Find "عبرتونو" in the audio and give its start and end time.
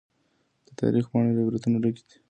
1.43-1.77